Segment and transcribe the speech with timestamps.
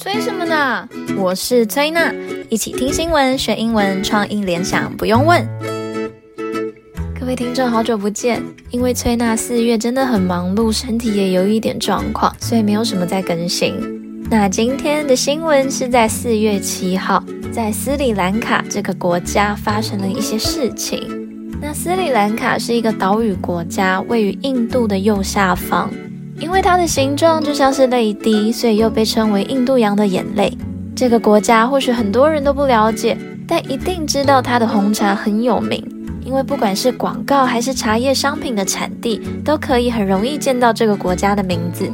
[0.00, 0.88] 催什么呢？
[1.16, 2.14] 我是崔娜，
[2.48, 5.44] 一起听新闻学英文，创意联想不用问。
[7.18, 8.40] 各位听众，好久不见。
[8.70, 13.74] 因为崔娜四月真的很忙碌，身体也有一点状况，所以没有什么在更新。
[14.30, 17.20] 那今天的新闻是在四月七号，
[17.50, 21.50] 在斯里兰卡这个国家发生了一些事情。
[21.60, 25.90] 那斯里兰卡是一个岛屿国家，位于印度的右下方。
[26.40, 30.56] 因为它的形状就像是泪滴，所以又被称为印度洋的眼泪。
[30.94, 35.84] 这个国家或许很多人都不了解，但一定知道它的红茶很有名。
[36.24, 41.90] 因为不管是广告还是茶叶商品的产地，都可以很容易见到这个国家的名字。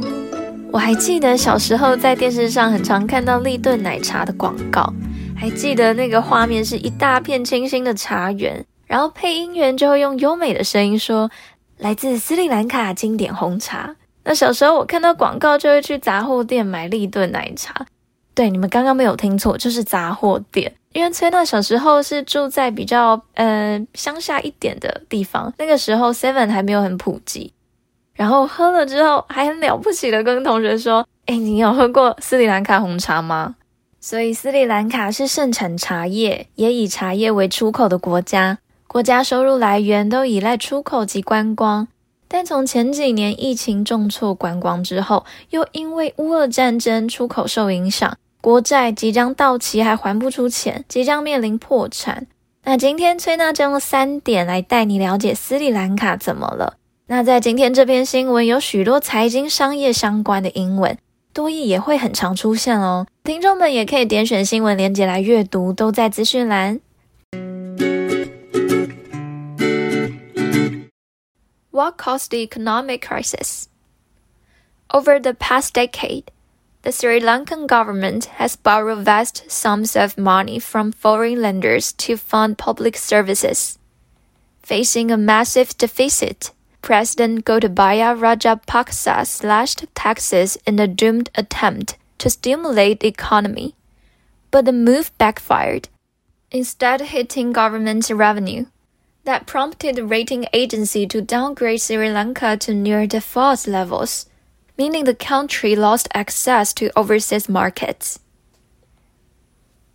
[0.72, 4.92] 我还记得小时候在电视上很常看到立顿奶茶的广告，
[5.36, 11.30] 还记得那个画面是一大片清新的茶园，然后配音员就会用优美的声音说
[11.78, 17.86] ：“来自斯里兰卡经典红茶。”那小时候我看到广告就会去杂货店买立顿奶茶。
[18.34, 20.74] 对，你们刚刚没有听错，就是杂货店。
[20.92, 27.52] 因为崔娜小时候是住在比较呃乡下一点的地方，那个时候 Seven 还没有很普及。
[28.14, 33.56] 然后喝了之后还很了不起的跟同学说：“诶，你有喝过斯里兰卡红茶吗？”
[34.00, 41.88] 所以斯里兰卡是盛产茶叶，也以茶叶为出口的国家，国家收入来源都依赖出口及观光。
[42.34, 52.26] 但从前几年疫情重挫观光之后，又因为乌俄战争出口受影响，国债即将到期还还不出钱，即将面临破产。
[52.64, 56.74] 那今天崔娜就用三点来带你了解斯里兰卡怎么了。
[57.06, 60.98] 那在今天这篇新闻有许多财经商业相关的英文，
[61.32, 63.06] 多益也会很常出现哦。
[63.22, 66.80] 听众们也可以点选新闻链接来阅读，都在资讯栏。
[71.74, 73.68] What caused the economic crisis?
[74.92, 76.30] Over the past decade,
[76.82, 82.58] the Sri Lankan government has borrowed vast sums of money from foreign lenders to fund
[82.58, 83.76] public services.
[84.62, 93.00] Facing a massive deficit, President Gotabaya Rajapaksa slashed taxes in a doomed attempt to stimulate
[93.00, 93.74] the economy.
[94.52, 95.88] But the move backfired,
[96.52, 98.66] instead hitting government revenue
[99.25, 104.25] that prompted the rating agency to downgrade Sri Lanka to near default levels,
[104.77, 108.17] meaning the country lost access to overseas markets.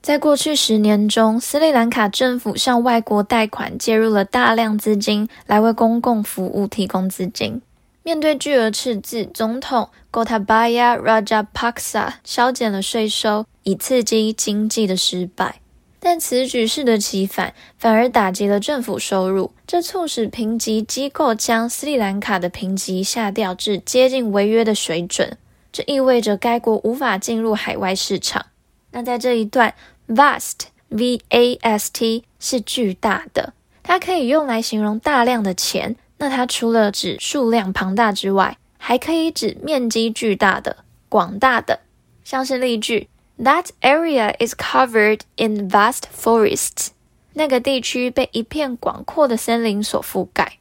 [0.02, 7.62] 在过去十年中，斯里兰卡政府向外国贷款介入了大量资金，来为公共服务提供资金。
[8.02, 15.62] 面对巨额赤字，总统 Gotabaya Rajapaksa 削减了税收，以刺激经济的失败。
[15.99, 25.38] 但此举适得其反，反而打击了政府收入，这促使评级机构将斯里兰卡的评级下调至接近违约的水准。
[25.71, 28.45] 这意味着该国无法进入海外市场。
[28.91, 29.75] 那在这一段
[30.07, 35.95] ，vast，v-a-s-t 是巨大的，它可以用来形容大量的钱。
[36.17, 40.77] 那它除了指数量庞大之外，还可以指面积巨大的、
[41.07, 41.81] 广大的，
[42.23, 43.07] 像是例句。
[43.41, 46.89] That area is covered in vast forests.
[47.33, 50.57] 那个地区被一片广阔的森林所覆盖。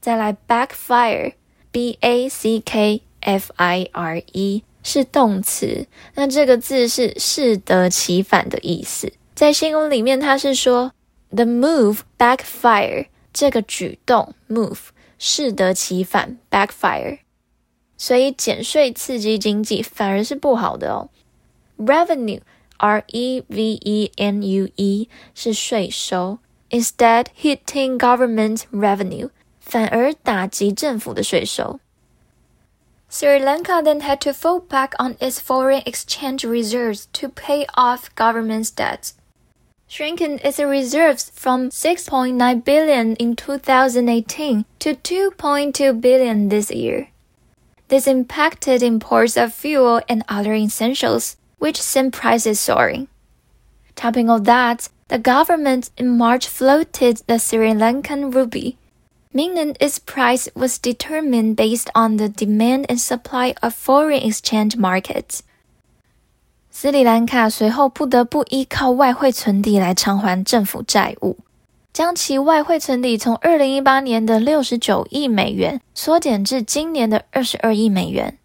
[0.00, 4.64] 再来 backfire，B A C K F I R E。
[4.84, 9.12] 是动词，那这个字是适得其反的意思。
[9.34, 10.92] 在新闻里面，它是说
[11.30, 14.78] the move backfire，这个举动 move
[15.18, 17.18] 适得其反 backfire，
[17.96, 21.08] 所以减税刺激经济反而是不好的哦。
[21.76, 22.42] Revenue
[22.76, 26.38] R E V E N U E 是税收
[26.70, 31.80] ，instead hitting government revenue 反而打击政府的税收。
[33.14, 38.72] Sri Lanka then had to fall back on its foreign exchange reserves to pay off government's
[38.72, 39.14] debts,
[39.86, 47.10] shrinking its reserves from 6.9 billion in 2018 to 2.2 billion this year.
[47.86, 53.06] This impacted imports of fuel and other essentials, which sent prices soaring.
[53.94, 58.76] Topping all that, the government in March floated the Sri Lankan rupee
[59.34, 65.40] meaning its price was determined based on the demand and supply of foreign exchange markets.
[66.70, 71.36] 斯里兰卡随后不得不依靠外汇存底来偿还政府债务，
[71.92, 78.38] 将其外汇存底从二零一八年的六十九亿美元缩减至今年的二十二亿美元。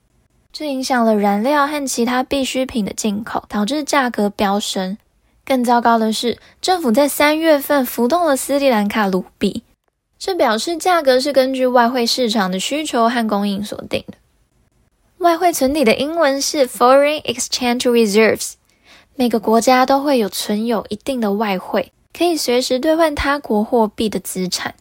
[0.51, 4.97] 这影响了燃料和其他必需品的进口，导致价格飙升。
[5.45, 9.63] 更糟糕的是，政府在三月份浮动了斯里兰卡卢比。
[10.19, 14.15] 这表示价格是根据外汇市场的需求和供应所定的。
[15.19, 18.55] 外汇存底的英文是 Foreign Exchange Reserves。
[19.15, 24.75] 每个国家都会有存有一定的外汇，可以随时兑换他国货币的资产，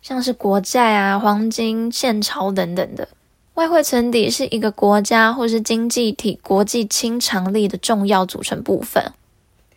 [0.00, 3.08] 像是国债啊、黄金、现钞等等的。
[3.54, 9.12] 外汇存底是一个国家或是经济体国际清偿力的重要组成部分。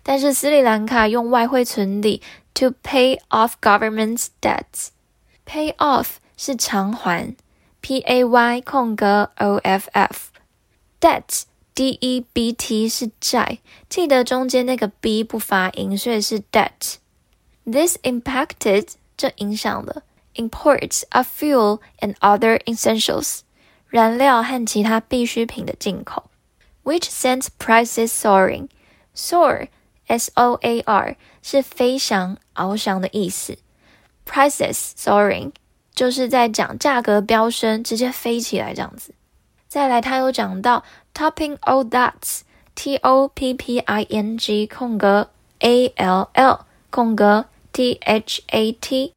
[0.02, 2.22] 但是斯里兰卡用外汇存底
[2.55, 7.35] to pay off government's debts。Pay off 是偿还，
[7.81, 11.43] P A Y 空格 O F F，debt
[11.75, 13.59] D E B T 是债，
[13.89, 20.03] 记得中间那个 B 不发音，所以是 debt。This impacted 这影响了
[20.35, 23.41] imports of fuel and other essentials
[23.89, 26.31] 燃料和其他必需品的进口，
[26.85, 29.69] which sent prices soaring。soar
[30.14, 33.58] S O A R 是飞翔、翱翔的意思。
[34.28, 35.52] Prices soaring
[35.96, 39.16] 就是在讲价格飙升，直接飞起来这样子。
[39.68, 40.84] 再来，他有讲到
[41.16, 47.94] topping all that，T O P P I N G 空格 A L L 空格 T
[48.04, 49.14] H A T。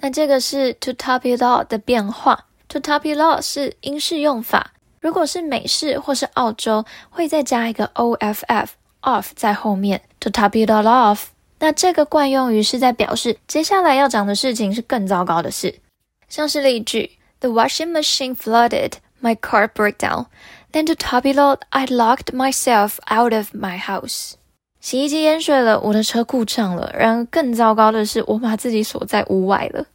[0.00, 8.72] 那这个是 to top it all 的变化，to top it all 是英式用法，如果是美式或是澳洲，会再加一个 O F F
[9.02, 11.26] off 在后面，to top it all off。
[11.60, 15.80] 那这个惯用语是在表示接下来要讲的事情是更糟糕的事，
[16.28, 20.26] 像是例句：The washing machine flooded, my car broke down.
[20.70, 24.34] Then to top it all, I locked myself out of my house.
[24.80, 26.94] 洗衣机淹水了，我的车故障了。
[26.96, 29.86] 然而更糟糕的是，我把自己锁在屋外了。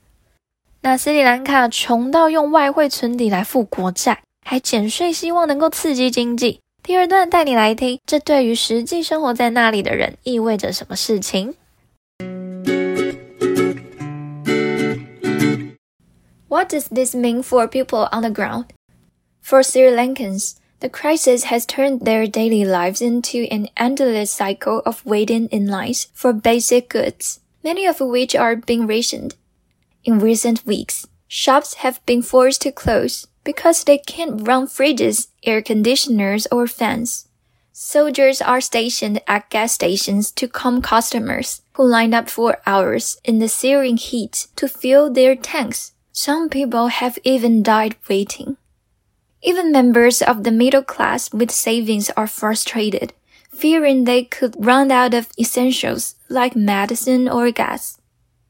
[0.81, 6.59] 那斯里兰卡穷到用外汇存底来付国债，还减税，希望能够刺激经济。
[6.82, 11.54] 第二段带你来听，这对于实际生活在那里的人意味着什么事情？
[16.48, 18.66] What does this mean for people on the ground?
[19.42, 25.04] For Sri Lankans, the crisis has turned their daily lives into an endless cycle of
[25.04, 29.34] waiting in lines for basic goods, many of which are being rationed.
[30.04, 33.26] In recent weeks, shops have been forced to close.
[33.43, 37.27] because they can't run fridges, air conditioners, or fans.
[37.71, 43.39] Soldiers are stationed at gas stations to calm customers who line up for hours in
[43.39, 45.93] the searing heat to fill their tanks.
[46.11, 48.57] Some people have even died waiting.
[49.41, 53.11] Even members of the middle class with savings are frustrated,
[53.51, 57.97] fearing they could run out of essentials like medicine or gas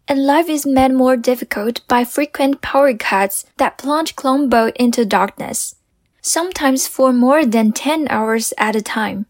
[0.06, 5.74] and life is made more difficult by frequent power cuts that plunge Colombo into darkness,
[6.22, 9.26] sometimes for more than 10 hours at a time.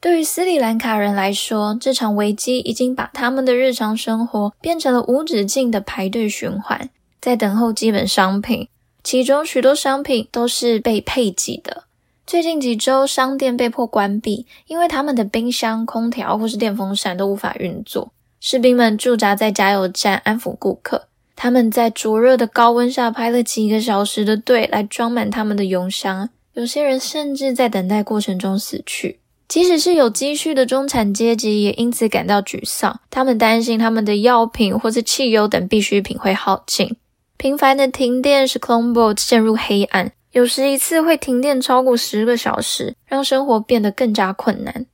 [0.00, 6.90] 对于斯里兰卡人来说，这场危机已经把他们的日常生活变成了无止境的排队循环，
[7.20, 8.68] 在等候基本商品，
[9.02, 11.84] 其中许多商品都是被配给的。
[12.24, 18.12] 最近几周，商店被迫关闭，因为他们的冰箱、空调或是电风扇都无法运作。
[18.45, 29.21] 士兵们驻扎在加油站安抚顾客，他们在灼热的高温下排了几个小时的队来装满他们的油箱，有些人甚至在等待过程中死去。
[29.47, 32.99] 即使是有积蓄的中产阶级，也因此感到沮丧。
[33.09, 36.97] 他们担心他们的药品或是汽油等必需品会耗尽。
[37.37, 44.85] 频繁的停电使 Colombo 陷入黑暗，有时一次会停电超过十个小时，让生活变得更加困难。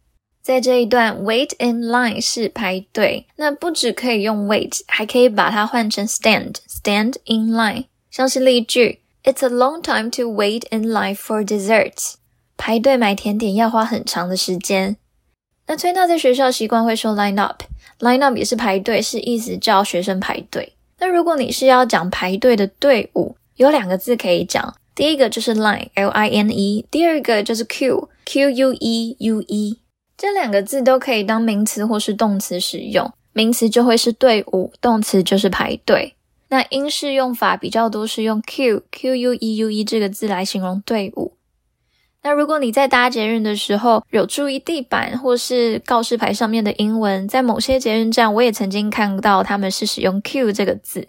[0.50, 7.86] 在这一段，wait in line 是排队，那不只可以用 wait，还可以把它换成 stand，stand in line。
[8.10, 12.16] 像是例句，It's a long time to wait in line for dessert。
[12.58, 14.98] 排队买甜点要花很长的时间。
[15.68, 20.74] 那崔娜在学校习惯会说 line up，line up 也是排队，是意思叫学生排队。
[20.98, 28.08] 那如果你是要讲排队的队伍，有两个字可以讲第一个就是 line，L-I-N-E，第二个就是 Q，Q-U-E-U-E，
[30.20, 33.10] 这两个字都可以当名词或是动词使用。
[33.32, 36.16] 名词就会是队伍，动词就是排队。
[36.50, 41.38] 那英式用法比较多是用 Q，Q-U-E-U-E 这个字来形容队伍。
[42.22, 51.08] 那如果你在搭捷运的时候有注意地板或是告示牌上面的英文，在某些捷运站我也曾经看到他们是使用 Q 这个字。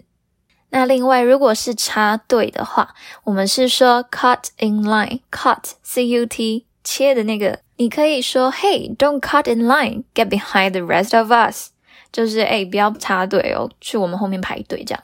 [0.69, 11.17] 那另外，如果是插队的话，我们是说 cut in line，cut C-U-T 切的那个，你可以说 Hey, don't cut in line, get behind the rest
[11.17, 11.69] of us，
[12.11, 15.03] 就是哎，不要插队哦，去我们后面排队这样。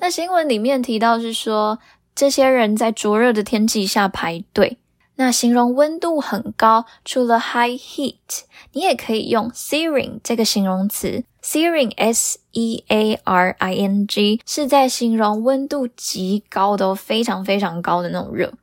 [0.00, 1.78] 那新闻里面提到是说，
[2.16, 4.78] 这些人在灼热的天气下排队。
[5.14, 11.22] 那形容温度很高，除了 high heat，你也可以用 searing 这个形容词。
[11.40, 12.80] searing S-E-A-R-I-N-G
[14.44, 18.54] 是在形容温度极高的，非常非常高的那种热。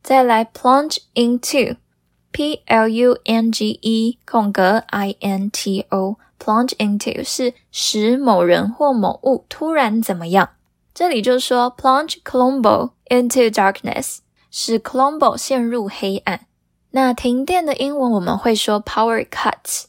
[0.00, 1.74] 再来 plunge into
[2.32, 10.50] P-L-U-N-G-E 空格 I-N-T-O plunge into 是使某人或某物突然怎么样？
[10.94, 14.18] 这里就说 plunge Colombo into darkness。
[14.52, 16.40] 使 Colombo 陷入黑暗。
[16.90, 19.84] 那停电的英文我们会说 power cuts。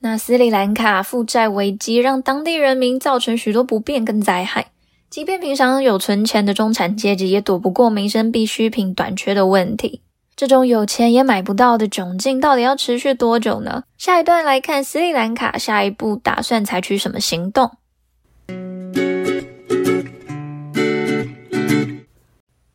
[0.00, 4.72] 那斯里兰卡负债危机让当地人民造成许多不便跟灾害，
[5.08, 10.02] 即便平常有存钱的中产阶级，也躲不过民生必需品短缺的问题。
[10.39, 13.83] 这种有钱也买不到的窘境，到底要持续多久呢？
[13.97, 17.77] 下一段来看斯里兰卡下一步打算采取什么行动。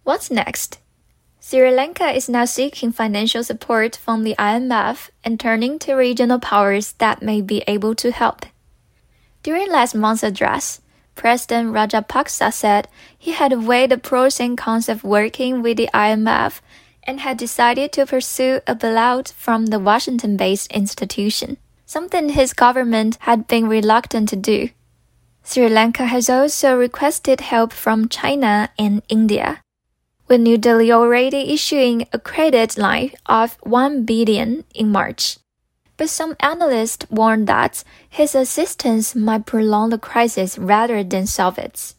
[0.04, 0.78] What's next?
[1.40, 6.92] Sri Lanka is now seeking financial support from the IMF and turning to regional powers
[6.98, 8.46] that may be able to help.
[9.42, 10.80] During last month's address,
[11.14, 16.60] President Rajapaksa said he had weighed the pros and cons of working with the IMF
[17.05, 23.47] and had decided to pursue a bailout from the Washington-based institution, something his government had
[23.47, 24.69] been reluctant to do.
[25.43, 29.61] Sri Lanka has also requested help from China and India
[30.27, 35.37] with New Delhi already issuing a credit line of 1 billion in March.
[35.97, 41.93] But some analysts warn that his assistance might prolong the crisis rather than solve it.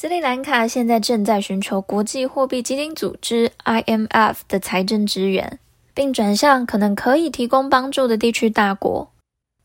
[0.00, 5.58] 斯里兰卡现在正在寻求国际货币基金组织 IMF 的财政支援，
[5.92, 9.10] 并转向可能可以提供帮助的地区大国。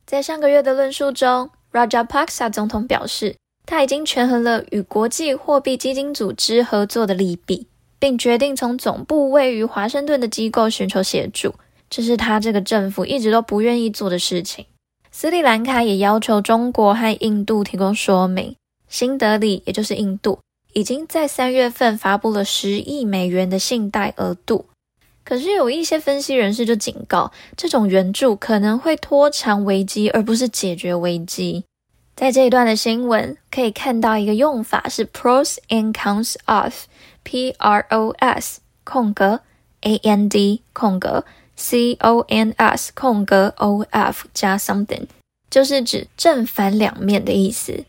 [0.08, 3.36] 在上个月的论述中，Rajapaksa 总统表示。
[3.68, 7.68] 他已经权衡了与国际货币基金组织合作的利弊，
[8.00, 11.54] 并决定从总部位于华盛顿的机构寻求协助。
[11.92, 14.66] 这是他这个政府一直都不愿意做的事情。
[15.12, 18.56] 斯里兰卡也要求中国和印度提供说明。
[18.94, 20.38] 新德里，也就是印度，
[20.74, 24.68] 已经在三月份发布了十亿美元的信贷额度。
[25.24, 31.64] 可是有一些分析人士就警告，这种援助可能会拖长危机，而不是解决危机。
[32.16, 39.40] 在这一段的新闻可以看到一个用法是 pros and cons of，P R O S 空格
[39.82, 45.08] A N D 空格 C O N S 空格 O F 加 something，
[45.50, 47.86] 就是指正反两面的意思。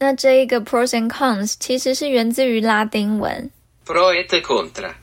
[0.00, 3.50] 那这一个 pros and cons 其实是源自于拉丁文。
[3.86, 4.94] pro et contra。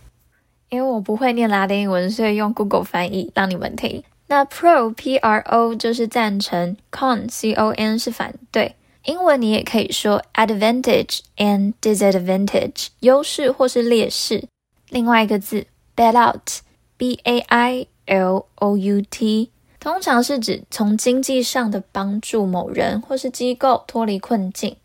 [0.70, 4.04] 因为我不会念拉丁文，所以用 Google 翻译让你们听。
[4.26, 8.76] 那 pro p r o 就是赞成，con c o n 是反对。
[9.06, 14.44] 英文你也可以说 advantage and disadvantage，优势或是劣势。
[14.90, 24.76] 另外一个字 bailout，b a i l o u t，通常是指从经济上的帮助某人或是机构脱离困境。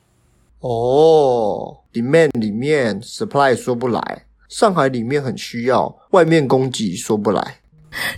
[0.59, 7.59] 哦，demand 里面 supply 说不来，上海里面很需要，外面供给说不来。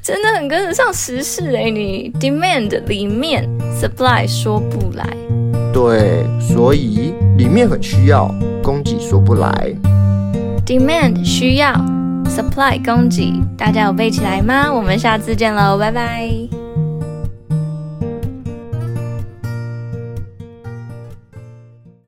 [0.02, 3.48] 真的很跟得上时事诶，你 demand 里面
[3.80, 5.08] supply 说不来。
[5.72, 8.29] 对，所以里面很需要，
[8.62, 9.74] 供给说不来。
[10.65, 11.72] Demand 需要
[12.25, 14.69] ，supply 供给，大家有背起来吗？
[14.69, 16.59] 我们下次见喽，拜拜。